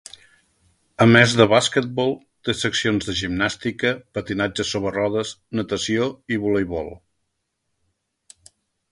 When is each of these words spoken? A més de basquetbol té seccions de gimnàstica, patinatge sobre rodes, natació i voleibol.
A 1.03 1.05
més 1.09 1.33
de 1.39 1.45
basquetbol 1.49 2.13
té 2.47 2.55
seccions 2.61 3.09
de 3.09 3.13
gimnàstica, 3.19 3.91
patinatge 4.17 4.65
sobre 4.69 4.93
rodes, 4.95 5.33
natació 5.59 6.07
i 6.37 6.41
voleibol. 6.47 6.89